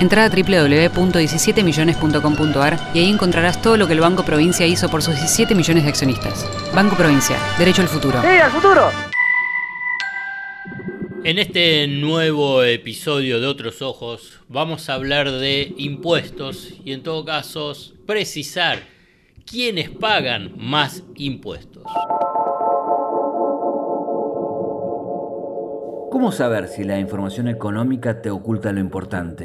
[0.00, 5.16] Entra a www.17millones.com.ar y ahí encontrarás todo lo que el Banco Provincia hizo por sus
[5.16, 6.48] 17 millones de accionistas.
[6.72, 8.22] Banco Provincia, derecho al futuro.
[8.22, 8.92] ¡Sí, al futuro!
[11.24, 17.24] En este nuevo episodio de Otros Ojos vamos a hablar de impuestos y en todo
[17.24, 17.72] caso
[18.06, 18.78] precisar
[19.44, 21.82] quiénes pagan más impuestos.
[26.12, 29.44] ¿Cómo saber si la información económica te oculta lo importante?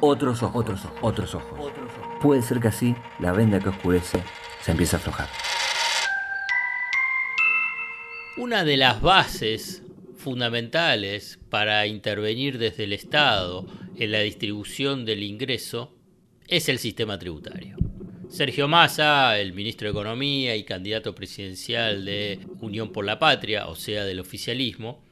[0.00, 2.18] otros ojos, otros ojos, otros ojos.
[2.20, 4.22] Puede ser que así la venda que oscurece
[4.62, 5.28] se empiece a aflojar.
[8.36, 9.82] Una de las bases
[10.16, 15.94] fundamentales para intervenir desde el Estado en la distribución del ingreso
[16.48, 17.76] es el sistema tributario.
[18.28, 23.76] Sergio Massa, el ministro de Economía y candidato presidencial de Unión por la Patria, o
[23.76, 25.02] sea, del oficialismo,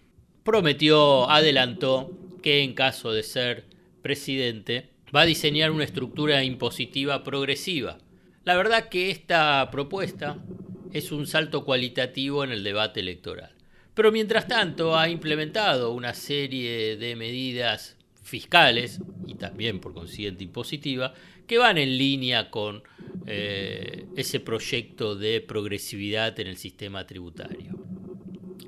[0.42, 2.10] prometió, adelantó,
[2.42, 3.64] que en caso de ser
[4.05, 7.97] presidente va a diseñar una estructura impositiva progresiva.
[8.44, 10.36] La verdad que esta propuesta
[10.92, 13.52] es un salto cualitativo en el debate electoral.
[13.94, 21.14] Pero mientras tanto ha implementado una serie de medidas fiscales y también por consiguiente impositiva
[21.46, 22.83] que van en línea con
[23.27, 27.78] eh, ese proyecto de progresividad en el sistema tributario.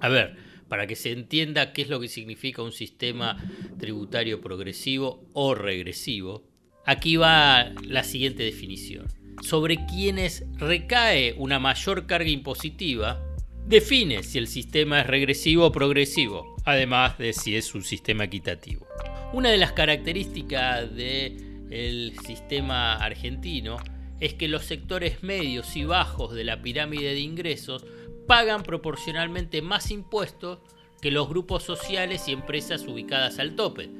[0.00, 0.36] A ver,
[0.68, 3.36] para que se entienda qué es lo que significa un sistema
[3.78, 6.44] tributario progresivo o regresivo,
[6.84, 9.06] aquí va la siguiente definición.
[9.42, 13.22] Sobre quienes recae una mayor carga impositiva,
[13.66, 18.86] define si el sistema es regresivo o progresivo, además de si es un sistema equitativo.
[19.32, 23.76] Una de las características del sistema argentino
[24.20, 27.84] es que los sectores medios y bajos de la pirámide de ingresos
[28.26, 30.58] pagan proporcionalmente más impuestos
[31.00, 33.90] que los grupos sociales y empresas ubicadas al tope.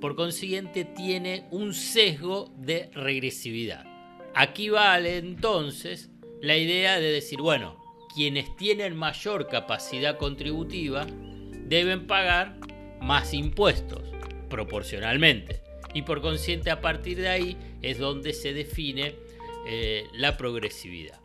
[0.00, 3.84] Por consiguiente, tiene un sesgo de regresividad.
[4.34, 6.10] Aquí vale entonces
[6.42, 7.82] la idea de decir, bueno,
[8.14, 11.06] quienes tienen mayor capacidad contributiva
[11.64, 12.58] deben pagar
[13.00, 14.02] más impuestos,
[14.48, 15.62] proporcionalmente.
[15.94, 19.14] Y por consiguiente, a partir de ahí es donde se define
[19.66, 21.20] eh, la progresividad.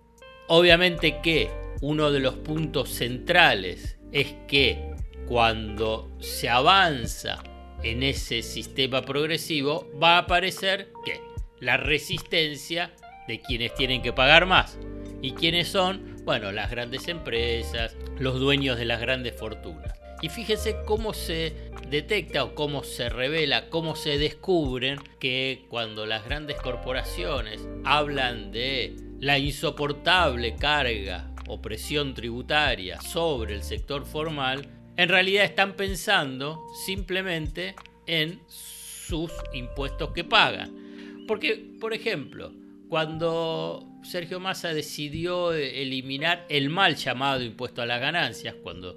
[0.48, 1.50] Obviamente que
[1.82, 4.92] uno de los puntos centrales es que
[5.28, 7.44] cuando se avanza
[7.84, 11.20] en ese sistema progresivo va a aparecer que
[11.60, 12.92] la resistencia
[13.28, 14.78] de quienes tienen que pagar más.
[15.22, 16.18] ¿Y quiénes son?
[16.24, 19.94] Bueno, las grandes empresas, los dueños de las grandes fortunas.
[20.22, 26.26] Y fíjense cómo se detecta o cómo se revela, cómo se descubren que cuando las
[26.26, 35.10] grandes corporaciones hablan de la insoportable carga o presión tributaria sobre el sector formal, en
[35.10, 37.76] realidad están pensando simplemente
[38.06, 41.26] en sus impuestos que pagan.
[41.28, 42.54] Porque, por ejemplo,
[42.90, 48.96] cuando Sergio Massa decidió eliminar el mal llamado impuesto a las ganancias, cuando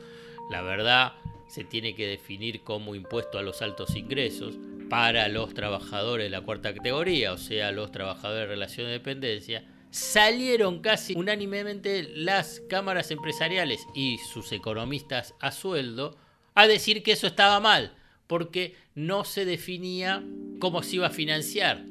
[0.51, 1.13] la verdad
[1.47, 4.59] se tiene que definir como impuesto a los altos ingresos
[4.91, 9.65] para los trabajadores de la cuarta categoría, o sea, los trabajadores de relación de dependencia,
[9.95, 16.19] salieron casi unánimemente las cámaras empresariales y sus economistas a sueldo
[16.57, 17.95] a decir que eso estaba mal,
[18.27, 20.25] porque no se definía
[20.59, 21.85] cómo se iba a financiar.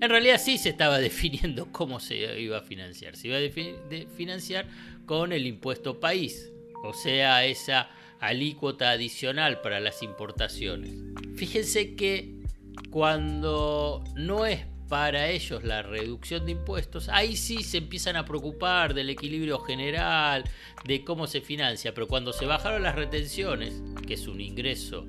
[0.00, 3.16] En realidad sí se estaba definiendo cómo se iba a financiar.
[3.16, 4.66] Se iba a financiar
[5.06, 6.52] con el impuesto país,
[6.84, 7.88] o sea, esa
[8.20, 10.92] alícuota adicional para las importaciones.
[11.34, 12.42] Fíjense que
[12.90, 18.94] cuando no es para ellos la reducción de impuestos, ahí sí se empiezan a preocupar
[18.94, 20.44] del equilibrio general,
[20.84, 25.06] de cómo se financia, pero cuando se bajaron las retenciones, que es un ingreso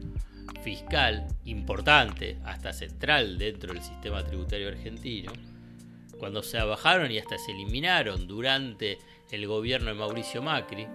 [0.63, 5.31] fiscal importante, hasta central dentro del sistema tributario argentino,
[6.17, 8.97] cuando se bajaron y hasta se eliminaron durante
[9.31, 10.85] el gobierno de Mauricio Macri,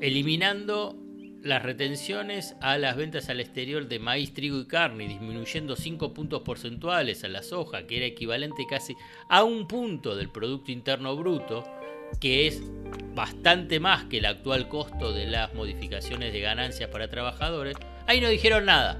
[0.00, 0.96] eliminando
[1.44, 6.40] las retenciones a las ventas al exterior de maíz, trigo y carne, disminuyendo 5 puntos
[6.40, 8.96] porcentuales a la soja, que era equivalente casi
[9.28, 11.62] a un punto del Producto Interno Bruto,
[12.18, 12.62] que es
[13.14, 17.76] bastante más que el actual costo de las modificaciones de ganancias para trabajadores,
[18.06, 18.98] ahí no dijeron nada.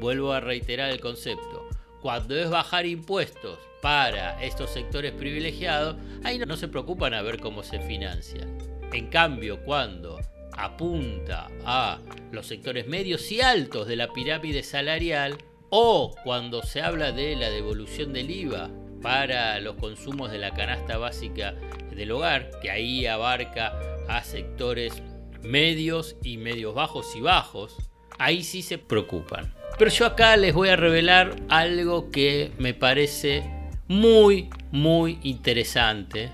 [0.00, 1.68] Vuelvo a reiterar el concepto.
[2.00, 7.64] Cuando es bajar impuestos para estos sectores privilegiados, ahí no, se preocupan a ver cómo
[7.64, 8.46] se financia.
[8.92, 10.20] En cambio, cuando
[10.56, 12.00] apunta a
[12.30, 15.38] los sectores medios y altos de la pirámide salarial
[15.70, 18.70] o cuando se habla de la devolución del IVA
[19.00, 21.54] para los consumos de la canasta básica
[21.90, 23.78] del hogar, que ahí abarca
[24.08, 25.02] a sectores
[25.42, 27.76] medios y medios bajos y bajos,
[28.18, 29.54] ahí sí se preocupan.
[29.78, 33.42] Pero yo acá les voy a revelar algo que me parece
[33.88, 36.30] muy, muy interesante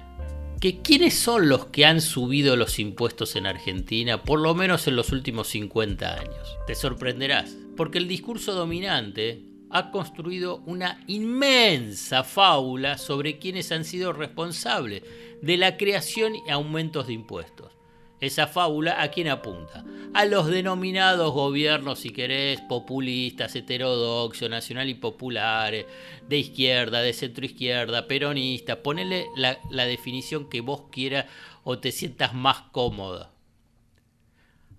[0.61, 4.97] que quiénes son los que han subido los impuestos en Argentina, por lo menos en
[4.97, 6.59] los últimos 50 años.
[6.67, 14.13] Te sorprenderás, porque el discurso dominante ha construido una inmensa fábula sobre quienes han sido
[14.13, 15.03] responsables
[15.43, 17.78] de la creación y aumentos de impuestos.
[18.21, 19.85] Esa fábula a quién apunta?
[20.13, 25.87] A los denominados gobiernos, si querés, populistas, heterodoxos, nacional y populares,
[26.29, 28.83] de izquierda, de centro izquierda, peronista.
[28.83, 31.27] Ponele la, la definición que vos quieras
[31.63, 33.31] o te sientas más cómoda.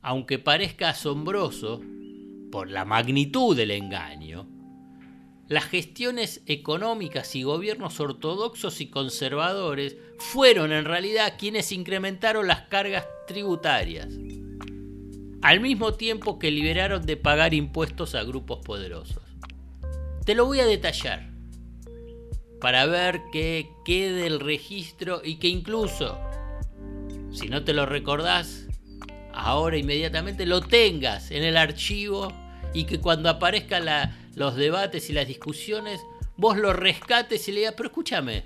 [0.02, 1.82] Aunque parezca asombroso
[2.52, 4.59] por la magnitud del engaño,
[5.50, 13.07] las gestiones económicas y gobiernos ortodoxos y conservadores fueron en realidad quienes incrementaron las cargas
[13.28, 14.10] tributarias,
[15.42, 19.24] al mismo tiempo que liberaron de pagar impuestos a grupos poderosos.
[20.24, 21.31] Te lo voy a detallar
[22.62, 26.19] para ver que quede el registro y que incluso,
[27.31, 28.68] si no te lo recordás,
[29.34, 32.31] ahora inmediatamente lo tengas en el archivo
[32.72, 33.86] y que cuando aparezcan
[34.40, 36.00] los debates y las discusiones,
[36.38, 38.46] vos lo rescates y le digas, pero escúchame,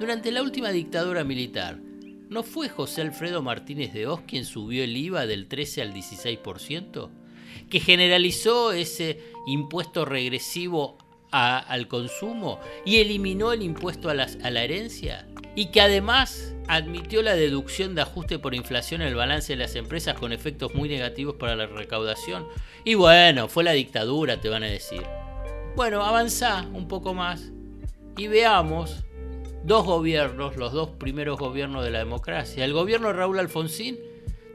[0.00, 1.78] durante la última dictadura militar,
[2.28, 7.10] ¿no fue José Alfredo Martínez de Oz quien subió el IVA del 13 al 16%?
[7.70, 10.98] ¿Que generalizó ese impuesto regresivo
[11.30, 15.28] al consumo y eliminó el impuesto a, a la herencia?
[15.54, 19.76] ¿Y que además admitió la deducción de ajuste por inflación en el balance de las
[19.76, 22.46] empresas con efectos muy negativos para la recaudación?
[22.84, 25.02] Y bueno, fue la dictadura, te van a decir.
[25.76, 27.52] Bueno, avanza un poco más
[28.16, 29.04] y veamos
[29.64, 32.64] dos gobiernos, los dos primeros gobiernos de la democracia.
[32.64, 33.98] El gobierno de Raúl Alfonsín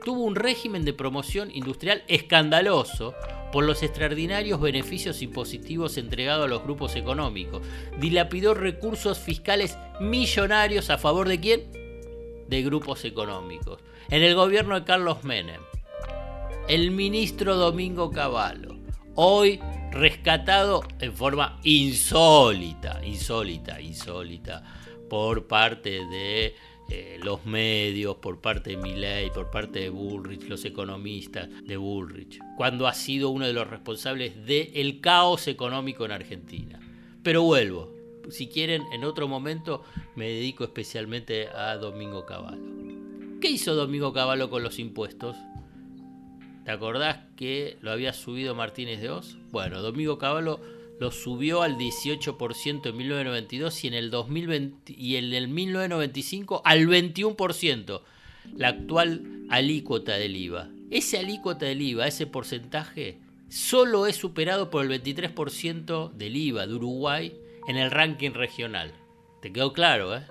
[0.04, 3.14] tuvo un régimen de promoción industrial escandaloso
[3.52, 7.62] por los extraordinarios beneficios impositivos entregados a los grupos económicos.
[8.00, 11.72] Dilapidó recursos fiscales millonarios a favor de quién?
[12.48, 13.80] De grupos económicos.
[14.10, 15.62] En el gobierno de Carlos Menem,
[16.68, 18.76] el ministro Domingo Cavallo,
[19.16, 19.60] hoy
[19.92, 24.64] rescatado en forma insólita, insólita, insólita
[25.10, 26.56] por parte de
[26.90, 32.40] eh, los medios, por parte de Milley, por parte de Bullrich, los economistas de Bullrich,
[32.58, 36.80] cuando ha sido uno de los responsables del caos económico en Argentina.
[37.22, 37.94] Pero vuelvo,
[38.30, 39.84] si quieren, en otro momento
[40.16, 42.64] me dedico especialmente a Domingo Cavallo.
[43.42, 45.36] ¿Qué hizo Domingo Cavallo con los impuestos?
[46.66, 49.38] ¿Te acordás que lo había subido Martínez de Oz?
[49.52, 50.60] Bueno, Domingo Cavallo
[51.00, 56.88] lo subió al 18% en 1992 y en el 2020 y en el 1995 al
[56.88, 58.02] 21%,
[58.56, 60.70] la actual alícuota del IVA.
[60.92, 66.74] Ese alícuota del IVA, ese porcentaje, solo es superado por el 23% del IVA de
[66.74, 67.34] Uruguay
[67.68, 68.94] en el ranking regional.
[69.42, 70.24] ¿Te quedó claro, eh?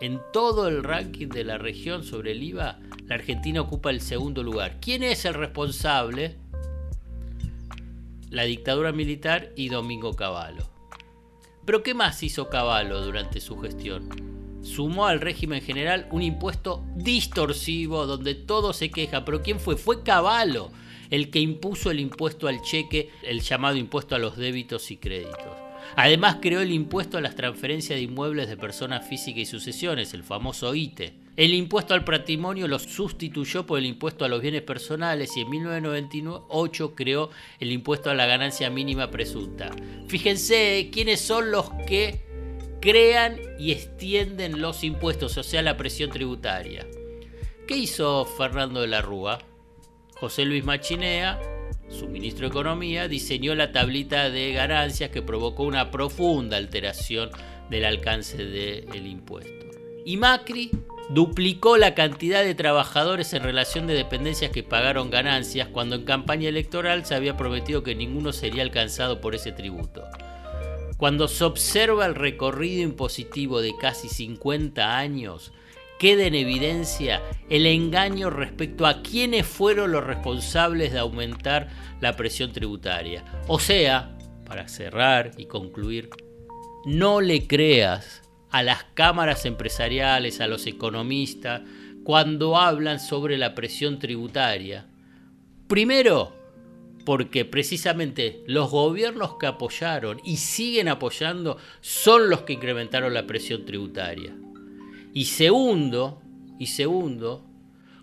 [0.00, 4.42] En todo el ranking de la región sobre el IVA, la Argentina ocupa el segundo
[4.42, 4.78] lugar.
[4.80, 6.36] ¿Quién es el responsable?
[8.30, 10.68] La dictadura militar y Domingo Cavallo.
[11.64, 14.08] Pero ¿qué más hizo Cavallo durante su gestión?
[14.62, 19.24] Sumó al régimen general un impuesto distorsivo donde todo se queja.
[19.24, 19.76] ¿Pero quién fue?
[19.76, 20.70] Fue Cavallo
[21.10, 25.66] el que impuso el impuesto al cheque, el llamado impuesto a los débitos y créditos.
[25.94, 30.24] Además creó el impuesto a las transferencias de inmuebles de personas físicas y sucesiones, el
[30.24, 31.14] famoso ITE.
[31.36, 35.50] El impuesto al patrimonio lo sustituyó por el impuesto a los bienes personales y en
[35.50, 39.70] 1998 creó el impuesto a la ganancia mínima presunta.
[40.08, 42.22] Fíjense quiénes son los que
[42.80, 46.86] crean y extienden los impuestos, o sea, la presión tributaria.
[47.68, 49.38] ¿Qué hizo Fernando de la Rúa?
[50.14, 51.38] José Luis Machinea
[51.88, 57.30] su ministro de Economía, diseñó la tablita de ganancias que provocó una profunda alteración
[57.70, 59.66] del alcance del impuesto.
[60.04, 60.70] Y Macri
[61.08, 66.48] duplicó la cantidad de trabajadores en relación de dependencias que pagaron ganancias cuando en campaña
[66.48, 70.04] electoral se había prometido que ninguno sería alcanzado por ese tributo.
[70.96, 75.52] Cuando se observa el recorrido impositivo de casi 50 años,
[75.98, 81.68] queda en evidencia el engaño respecto a quiénes fueron los responsables de aumentar
[82.00, 83.24] la presión tributaria.
[83.46, 86.10] O sea, para cerrar y concluir,
[86.86, 91.62] no le creas a las cámaras empresariales, a los economistas,
[92.04, 94.86] cuando hablan sobre la presión tributaria.
[95.66, 96.36] Primero,
[97.04, 103.64] porque precisamente los gobiernos que apoyaron y siguen apoyando son los que incrementaron la presión
[103.64, 104.34] tributaria.
[105.12, 106.20] Y segundo,
[106.58, 107.46] y segundo,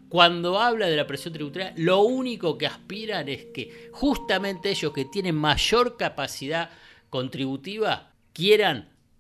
[0.08, 5.06] cuando habla de la presión tributaria, lo único que aspiran es que justamente ellos que
[5.06, 6.70] tienen mayor capacidad
[7.10, 8.93] contributiva quieran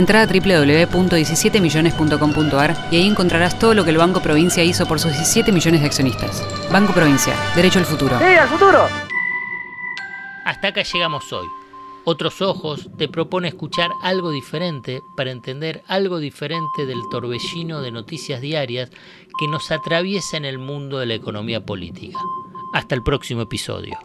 [0.00, 5.12] Entra a www.17millones.com.ar y ahí encontrarás todo lo que el Banco Provincia hizo por sus
[5.12, 6.42] 17 millones de accionistas.
[6.72, 8.18] Banco Provincia, derecho al futuro.
[8.18, 8.88] ¡Sí, al futuro!
[10.46, 11.46] Hasta acá llegamos hoy.
[12.04, 18.40] Otros Ojos te propone escuchar algo diferente para entender algo diferente del torbellino de noticias
[18.40, 18.88] diarias
[19.38, 22.16] que nos atraviesa en el mundo de la economía política.
[22.72, 23.98] Hasta el próximo episodio.